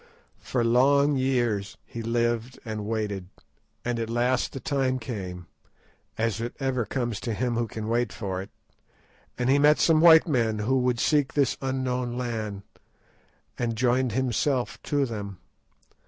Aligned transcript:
For 0.39 0.63
long 0.63 1.15
years 1.15 1.77
he 1.85 2.01
lived 2.01 2.57
and 2.65 2.87
waited, 2.87 3.27
and 3.85 3.99
at 3.99 4.09
last 4.09 4.51
the 4.51 4.59
time 4.59 4.97
came, 4.97 5.45
as 6.17 6.41
it 6.41 6.55
ever 6.59 6.87
comes 6.87 7.19
to 7.19 7.35
him 7.35 7.53
who 7.55 7.67
can 7.67 7.87
wait 7.87 8.11
for 8.11 8.41
it, 8.41 8.49
and 9.37 9.47
he 9.47 9.59
met 9.59 9.77
some 9.77 10.01
white 10.01 10.27
men 10.27 10.57
who 10.57 10.79
would 10.79 10.99
seek 10.99 11.33
this 11.33 11.55
unknown 11.61 12.17
land, 12.17 12.63
and 13.59 13.75
joined 13.75 14.13
himself 14.13 14.81
to 14.81 15.05
them. 15.05 15.37